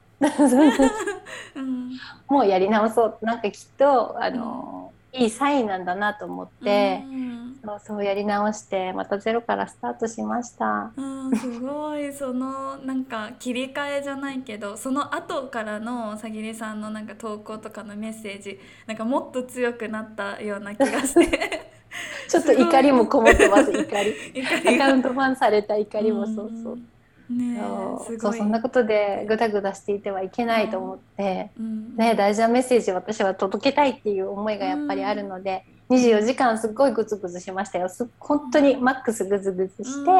[2.28, 3.18] もうやり直そう。
[3.22, 10.92] なんかきっとあの、いいサインなんだなと思って、うん、そうそうやり直してまたゼロからスタートしました。
[10.96, 12.12] うん、すごい。
[12.12, 21.72] そのなんか切り替えじゃないけどその後からのさぎりさんのなんか投稿とかのメッセージなんかもっと強くなったような気がして。
[22.28, 24.14] ちょっと怒りもこもってます 怒り。
[24.74, 26.72] アカウントファンされた怒りもそうそう。
[26.74, 26.88] うん
[27.30, 27.60] ね
[28.20, 28.34] そう。
[28.34, 37.88] そんなことでぐだぐだしていてはいけないと思って、うん、ね、大事なメッセージを私は届けたいっていう思いがやっぱりあるので、うん、24時間すっごいグズグズしましたよ。
[37.88, 40.10] す本当にマックスグズグズして、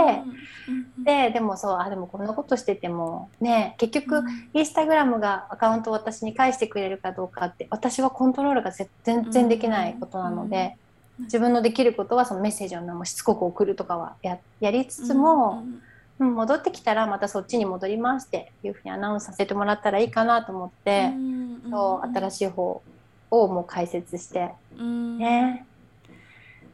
[0.96, 4.22] うん、ででもそうあでもこんなことしててもね結局、
[4.54, 8.72] インスタグラムがアカウントを私に返してくれるかどうかって私はコントロールが
[9.04, 10.76] 全然できないことなので。
[11.20, 15.82] 自分のできることはそのメッセージをしつこく送るとかはややりつつも、うん、
[16.18, 22.82] 戻ってきたらまたそっちに戻りますっていうふうにアナウンスさせてもらったらいいかなと思って、うん、そう新しい方
[23.30, 25.64] をもう解説して、うん、ね。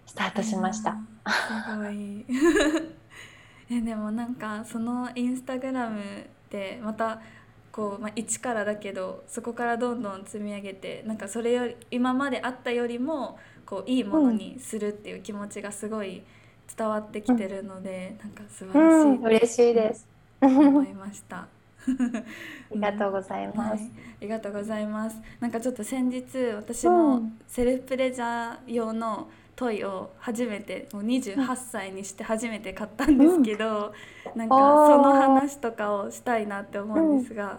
[0.06, 0.96] スタートしました。
[1.26, 2.24] すごい。
[3.70, 6.00] えでもなんかそのインスタグラム
[6.50, 7.20] でまた
[7.72, 16.22] こう、まあ、一からだけどそこからどんどん積み上げてなんかそれより今まであったよりもこういいものにするっていう気持ちがすごい
[16.76, 20.06] 伝わってきてるので、うん、なんか素晴らしい、うん、嬉しいです。
[20.40, 21.46] 思いました。
[21.86, 23.80] ありがとうございます、はい、あ
[24.22, 25.20] りがとうございます。
[25.40, 26.24] なんかちょっと先日
[26.54, 33.92] 私もセルフプレジャー用のトイを初めてもう28歳にして初めて買ったんですけど、
[34.34, 37.58] うん、なんかその話とかをしたいなって思うんですが、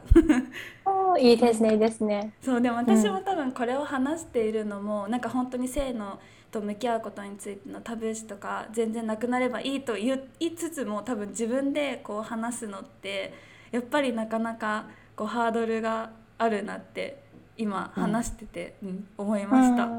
[0.86, 2.34] うん、いいですねいいですね。
[2.42, 6.20] そうでも私も多分これを話しているのも、うん、なんか本当に性の
[6.52, 13.34] と向き合うことについてのタブー視とか全然なくなればいいと言いつつも多分自分でこう話すのって
[13.72, 17.24] やっぱりなかなかこうハードルがあるなって
[17.58, 19.90] 今話してて、うん、思いました。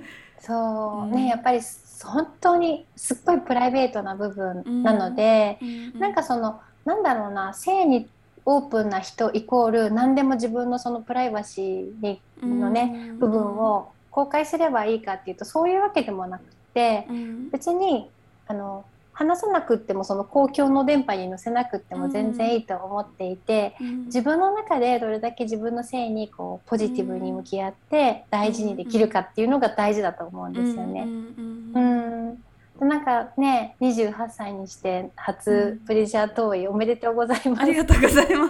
[0.40, 1.14] そう。
[1.14, 1.60] ね、やっぱり
[2.02, 5.64] 本当にすっごいプライベートな部分なので、う
[5.96, 8.08] ん、なんかそのなんだろうな性に
[8.46, 16.44] オープンな人イコール何でも自分のそのプライバシーのね、部分を公開すればいいかっていうとそういうわけでもなく
[16.74, 17.06] て、
[17.52, 18.10] 別に
[18.46, 18.84] あの
[19.20, 31.02] 話さなくってもその公共の電波に載せなくっても全然いいと思っていて、うん、自分の中でどれだけ自分の性にこうポジティブに向き合って大事にできるかっていうのが大事だと思うんですよね。
[31.02, 32.42] うん
[32.80, 37.62] なんかね28歳にして初プレジャートーイおめでとうございます。
[37.62, 38.48] ありがとうございま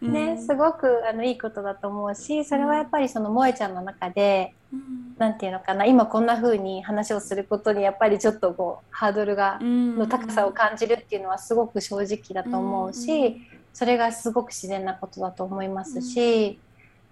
[0.00, 0.02] す。
[0.04, 4.54] ね、すごくあのいいことだと思うしそれはやっぱりその萌ちゃんの中で
[5.16, 13.40] 何て言うのかな今こんな風に話をすることにやっぱりちょっとこうハードルがの高さを感じるっていうのはすごく正直だと思うし
[13.72, 16.58] それがすごく自然なことだと思いますし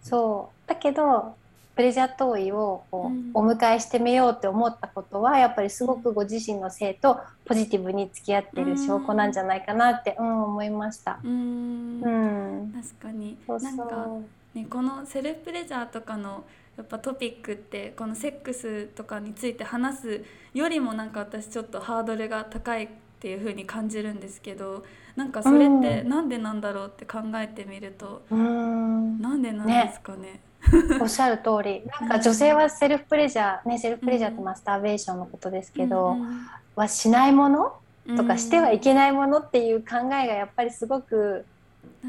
[0.02, 0.68] そう。
[0.68, 1.34] だけど
[1.76, 11.20] プレジャートーイをこう、お迎えしてみようって思ったことはやっぱりすごくご自身の性とポジティブに付き合ってる証拠なんじゃないかなって、うん、思いました。
[11.22, 13.36] うん、うん、確かに。
[13.46, 14.08] なんか、
[14.54, 16.44] ね、このセルフプレジャーとかの
[16.78, 24.84] やっぱトピックってこのセックスとかについて話すよりもなんか私ちょっとハードルが高いっていう風に感じるんですけど
[25.14, 30.18] なんかそれってなんでなんだろうって考えてみると、うん、なんでなんですかね。
[30.22, 30.40] ね
[31.00, 31.82] おっしゃる通り。
[32.00, 37.74] なんか女性はセルフプレジャーねセルフプレジャーってマスターベーションのことですけど、うん、はしないもの
[38.16, 41.44] とかしてはいけないものっていう考えがやっぱりすごく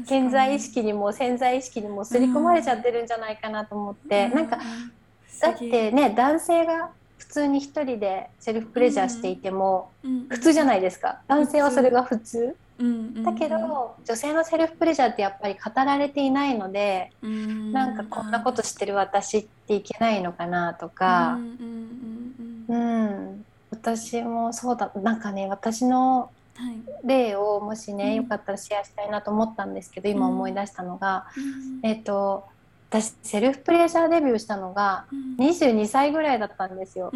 [0.04, 4.58] 潜在意識にも潜在意識にも刷り込まれちゃってるんじゃないかなと思って、うん、なんか
[5.40, 9.90] だってね男性が普通に一人でセルフプレジャーしていても
[10.28, 11.20] 普通じゃないですか。
[11.26, 12.56] 男性はそれが普通。
[12.78, 21.38] だけど女性のセルフプレジャーってやっぱり語られていないので、うん、なんかこんなことしてる私っていけないのかなとか、
[22.68, 24.92] うん、私もそうだ。
[24.94, 26.30] なんかね私の
[27.04, 31.26] 例をもしね、よかったらシェアしたいなと思ったんですけど、今思い出したのが、
[31.82, 32.46] えっ、と
[32.90, 35.04] 私セルフプレジャーデビューしたのが
[35.38, 37.10] 22歳ぐらいだったんですよ。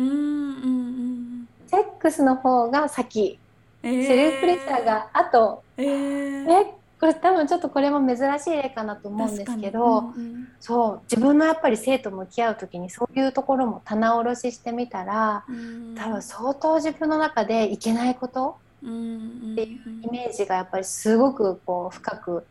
[1.67, 3.39] セックスの方が先、
[3.83, 22.47] えー、セルフプレジャーがあと、えー、ねこれ多分ちょっとこれも珍しい例かなと思うんですけど、うんうん、そう自分のやっぱり性と向き合う時にそういうところも棚卸ししてみたら、うん、多分相当自分の中でいけないことっていうイメージがやっぱりすごくこう深く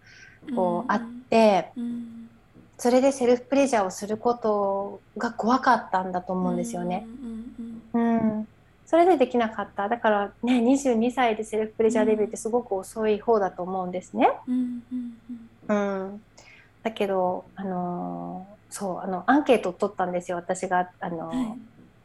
[0.53, 1.71] こうあって、
[2.77, 7.05] それでセルフプレジャーをすることが怖かったんだと思うんですよね。
[7.93, 8.47] うん、
[8.91, 9.87] それでできなかった。
[9.87, 14.29] だからね22歳でセルフプレジャーデビューってすごく遅い方だと思うんですね。
[15.69, 16.21] うん、
[16.83, 20.35] だけどあのそうあのアンケートを取ったんですよ。
[20.35, 21.57] 私があの、はい。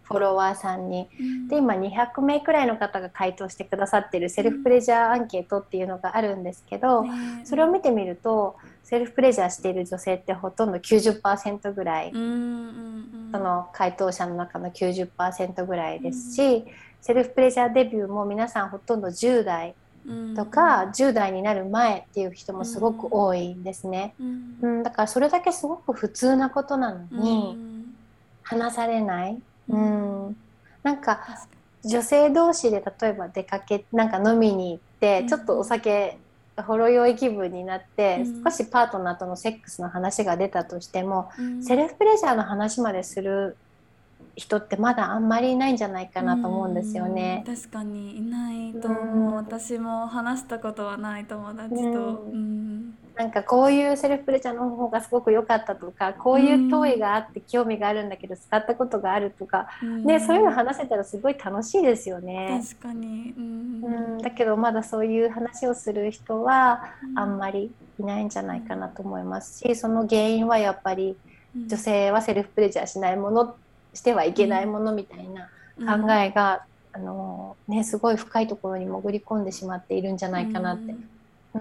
[0.05, 1.09] フォロワーさんに。
[1.49, 7.05] で今200名くらいの方が回答してくださってるセルフプレジャーアンケートっていうのがあるんですけど、
[7.42, 8.55] それを見てみると
[8.87, 16.64] セルフプレジャーしている女性ってほとんど90%ぐらい、その回答者の中の90%ぐらいですし、
[17.01, 19.74] セルフプレジャーデビューも皆さんほとんど10代
[20.37, 24.14] とか、10代になる前っていう人もすごく多いんですね。
[24.20, 27.59] うん、だからそれだけすごく普通なことなのに、
[28.45, 29.43] 話されない。
[29.68, 30.37] うん、
[30.84, 31.49] なんか
[31.84, 36.18] 女性同士で例えば出かけなんか飲みに行って、ちょっとお酒
[36.63, 41.31] ほろ酔い気分になって、少しパートナーとのセックスの話が出たとしても、
[41.61, 43.57] セルフプレジャーの話までする
[44.37, 47.45] 人ってまだあんまりいないんじゃないかなと思うんですよね。
[47.47, 52.25] 確かにいないと思う、私も話したことはない友達と。
[53.17, 62.61] なんかこういうセルフプレジャーの方がすごく良かったとかこういう問いがあって興味があるんだけど使ったことがあるとか、うん、ね、そういうの話せたらすごい楽しいですよね。
[62.62, 71.17] 確かに、うん、うん、だけどまだそういう話をする人はあんまりいないんじゃないかなと思いますしその原因はやっぱり
[71.55, 73.57] 女性はセルフプレジャーしないもの
[73.95, 75.49] してはいけないものみたいな
[75.79, 80.95] 考えが、あのね、すごい深いところに潜り込んでしまっているんじゃないかなって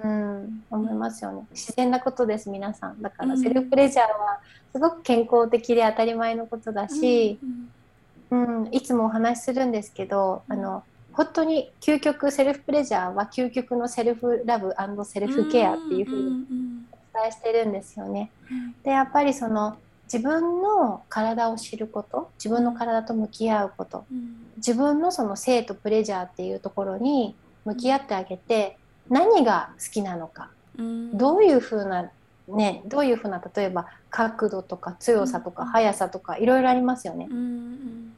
[0.04, 1.46] うん、思いますよね。
[1.52, 3.02] 自然なことです皆さん。
[3.02, 4.39] だからセルフプレジャーは
[4.72, 7.39] すごく健康的で当たり前のことだし、
[8.32, 10.84] うん、うん、いつもお話しするんですけどあの
[11.14, 14.74] 本当に究極セルフプレジャーは究極のセルフラブ
[15.06, 16.46] セルフケアっていうふうに
[16.91, 18.32] お伝えしてるんですよね。
[18.84, 19.78] でやっぱりその
[20.12, 24.06] 自分の体を知ること自分の体と向き合うこと、
[24.58, 27.34] 自分のその性とプレジャーっていうところに
[27.64, 28.78] 向き合ってあげて
[29.10, 32.10] 何が好きなのか、うん、どういうふうな
[32.47, 37.28] ねどういうふうな例えば角度とか強さとか速さとかいろいろありますよね。
[37.30, 38.16] うん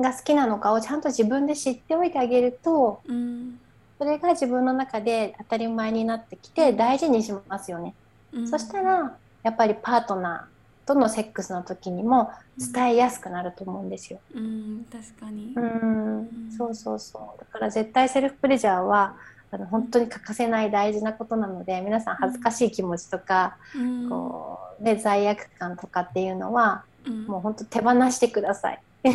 [0.00, 3.58] が好きなのかをちゃんと自分で知っておいてあげると、うん、
[3.98, 7.94] それが自分の中で当たり前になってきて大事にしますよね。
[8.32, 12.30] うん、そしたらやっぱりパートナーとのセックスの時にも
[12.72, 14.20] 伝えやすくなると思うんですよ。
[14.34, 15.52] うん、確かに。
[15.54, 17.38] うん、そうそうそう。
[17.38, 19.16] だから絶対セルフプレジャーは
[19.50, 28.82] あの本当に欠かせない大事なことなので皆さん恥ずかしい気持ちとか、うん、こうで罪悪感とかっていうのは、うん、もう本当手放してください。
[29.04, 29.12] ね、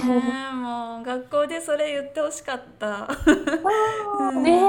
[0.53, 3.07] もう学校でそれ言ってほしかった。
[4.33, 4.59] ね、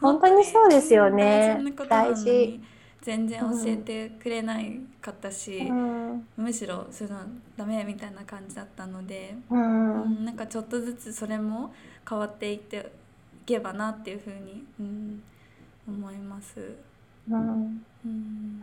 [0.00, 1.58] 本当にそうですよね。
[1.88, 2.60] 大事。
[3.06, 7.10] 全然教えてくれないかったし、うん、むしろその
[7.56, 11.72] ダメみたいな感じだったので、うん、うん、なんかちょっとずつそれも
[12.08, 12.90] 変わっていって
[13.46, 15.22] けばなっていうふうに、うん、
[15.88, 16.76] 思います。
[17.30, 18.62] うん、うん、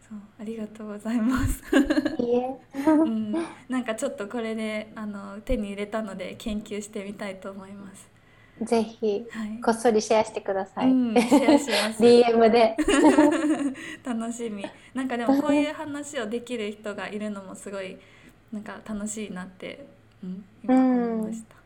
[0.00, 1.62] そうありがとうございます。
[2.18, 2.56] いえ、
[2.86, 3.32] うん、
[3.68, 8.10] なんかちょっとこれであの手に入れたので研究してみたいと思います。
[8.62, 10.90] ぜひ、はい、こっそりシェアしてください。
[10.90, 12.02] うん、シェアします。
[12.02, 12.76] DM で。
[14.04, 14.64] 楽しみ。
[14.92, 17.96] なんかでもこういう話をできる人がいるのもすごい
[18.52, 19.86] なんか楽しいなって、
[20.22, 21.59] うん、今思いました。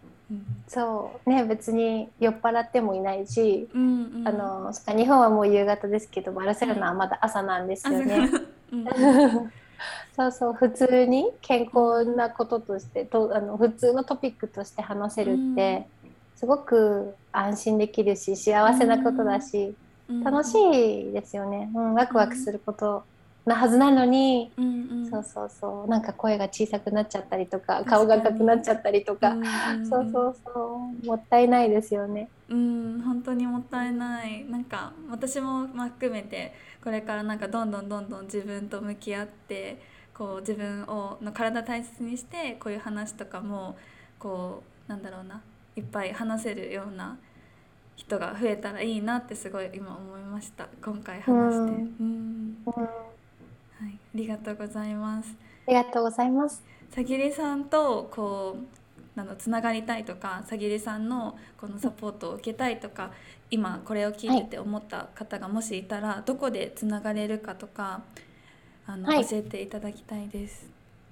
[0.66, 1.30] そう。
[1.30, 8.28] ね別に酔っ払ってもいないし、うんうん、あの日本はもう夕方ですけどバルセロナはまだ朝なんですよね。
[10.16, 19.74] そうそう普通に健康なこととしてとあの普通のトピックとして話せるって、うん、すごく安心できるし幸せなことだし、
[20.08, 20.56] うん、楽し
[21.08, 23.02] いですよね、うん、ワクワクすること
[23.46, 25.88] なはずなのに、うんうん、そうそうそう。
[25.88, 31.06] なんか声が小さくなっちゃったりとか顔が赤くなっちゃったりとか、うんうん、そうそうそう。
[31.06, 32.30] もったいないですよね。
[32.48, 34.44] うん本当にもったいない。
[34.44, 39.78] なんか私も含めてこれからなんかどんどんどんどん自分と向き合って
[40.14, 43.76] こう自分をの体大切にしてこういう話とかも
[44.18, 45.42] こうなんだろうな。
[45.76, 47.18] いっぱい話せるような
[47.96, 50.68] 人が増えたらいいなってすごい今思いました。
[50.82, 51.72] 今回話して。
[51.72, 53.03] うん、うん
[53.84, 55.36] はい、ありがとうございます。
[55.66, 56.62] ありがとうございます。
[56.90, 63.10] さぎりさんとこうなのつながりたいとか、さぎりさんのこのサポートを受けたいとか、
[63.50, 68.04] 今これを聞いてて思った方がもしいたら、どこでつながれるかとか、
[68.86, 70.66] あの、はい、教えていただきたいです。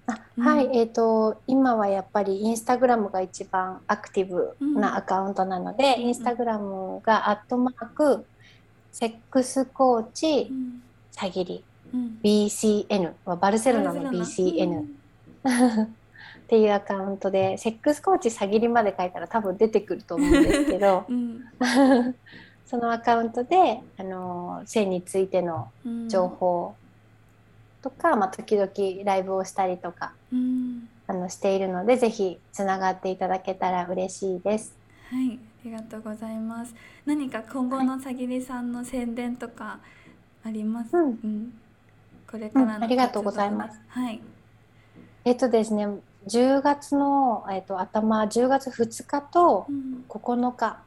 [0.06, 8.24] あはい、えっ、ー、と今はやっぱりインスタグラムが一番アクティブなアカウントなので、うん、インスタグラムがアットマーク
[8.90, 10.50] セックスコーチ
[11.12, 11.64] さぎり
[12.22, 14.84] BCN はバルセロナの BCN
[15.84, 21.44] っていうアカウントでセックスコーチさぎりまで書いたら多分出てくると思うんですけど、 うん、
[22.66, 25.68] そのアカウントであの性についての
[26.08, 26.74] 情報
[27.82, 28.70] とか、うん、まあ、時々
[29.04, 34.76] ライブをしたりとか、うん、あのしているのでぜひつながっていただけたら嬉しいです。
[35.10, 35.38] はい。
[35.62, 36.74] ありがとうございます。
[37.06, 39.78] 何か今後のさぎりさんの宣伝とか
[40.44, 41.52] あります、うん
[42.32, 43.78] これからの、うん、ありがとうございます。
[43.88, 44.20] はい。
[45.26, 45.86] えっとですね、
[46.26, 49.66] 10月の、えっと、頭、10月2日と
[50.08, 50.82] 9日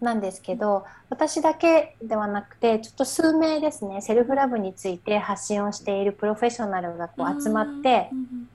[0.00, 8.48] なんですけど、うん、私だけではなくて、ちょっと数名ですね、セルフラブについて発信をしているプロフェッショナルがこう集まって、うん、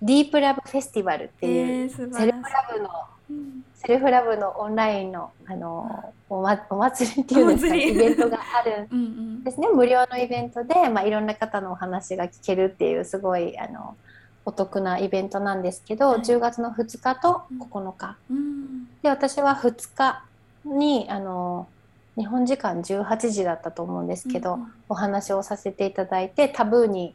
[0.00, 2.32] ディープラブフェスティバルっていう、セルフラ
[2.72, 2.88] ブの
[3.74, 8.88] セルフラブのオンラインのあのお,、ま、お祭りっていうんですか、イベントがある。
[8.94, 9.68] んですね。
[9.68, 13.96] 無料のイベントで、まあ、いろんな方のお話が聞けるっていうすごいあの
[14.44, 20.24] お得なイベントなんですけど、はい、10月の2日と9日、うん、で私は2日
[20.64, 21.66] にあの
[22.16, 27.14] 日本時間18時だったと思うんですけど、うんうん、お話をさせていただいてタブーに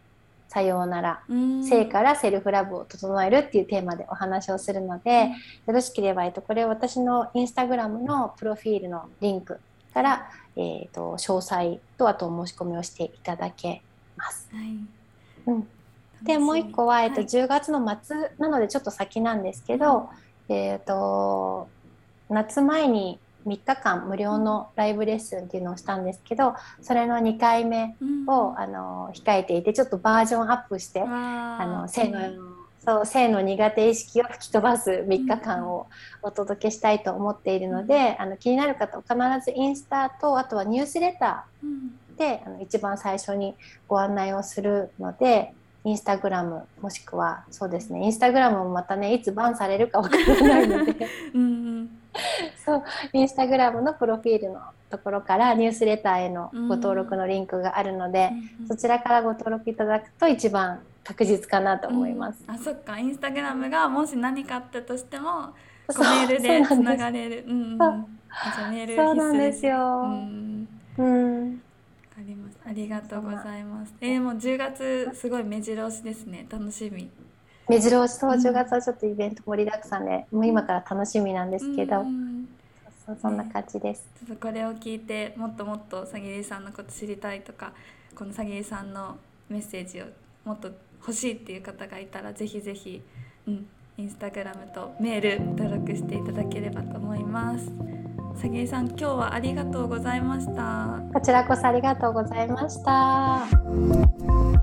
[0.55, 1.21] さようなら、
[1.67, 5.31] 性からセルフラブを整えるっていうテーマでお話をするので、
[5.67, 9.59] よろしければ、えっと、これ私のインスタグラムのプロフィールのリンク
[9.93, 13.81] から、えーと、詳細とあと申し込みをしていただけ
[14.15, 14.47] ます。
[14.53, 14.77] はい、
[15.47, 15.67] うん。
[16.23, 20.09] でもう一個は、えっと、10月の末なのでちょっと先なんですけど、
[20.47, 21.67] えっと
[22.29, 27.95] 夏前に3日間無料のライブレッスンっていうのをしたんですけどそれの2回目
[28.27, 32.19] を、うん、あの控えていてちょっとバージョンアップしてあの性の、
[32.85, 35.87] そう性の苦手意識を吹き飛ばす3日間を
[36.21, 39.03] お届けしたいと思っているので、あの気になる方は
[39.39, 43.55] 必ずインスタとあとはニュースレターで、あの一番最初に
[43.87, 45.53] ご案内をするので。
[45.87, 50.95] インスタグラムもしくはそうですねインスタグラムもまたねいつバンされるかわからないので。
[51.35, 51.94] うん、
[52.63, 62.43] そうインスタグラムのプロフィールのところからニュースレターへのご登録のリンクがあるので、うん、そちらからご登録いただくと一番確実かなと思います。
[62.47, 65.53] うん、あそっかインスタグラムがもし何かあったとしても
[65.87, 67.45] メールでつながれる。
[67.47, 67.77] うんうん、
[69.11, 69.77] うなんですよ。
[69.77, 71.61] うん、うん。
[72.15, 72.57] かります。
[72.65, 73.93] ありがとうございます。
[73.99, 76.45] えー、もう10月すごい目白押しですね。
[76.49, 77.09] 楽しみ
[77.67, 82.47] 目白押しそう10月はちょっとイベント盛りだくさんで、もう今から楽しみなんですけど、うん、
[83.05, 87.73] そうそんな感じです、ちょっとこれを聞いてもっともっとさぎりさんのこと知りたいとか
[88.15, 89.17] このさぎりさんの
[89.49, 90.05] メッセージを
[90.43, 93.01] もっと欲しいっていう方がいたらぜひぜひ、
[93.47, 97.71] うん、インスタグラムとメール登録していただければと思います。
[98.41, 100.99] さぎさん今日はありがとうございました。
[101.13, 104.54] こちらこそありがとうございました